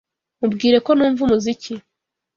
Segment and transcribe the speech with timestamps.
[0.39, 1.73] Mubwire ko numva umuziki.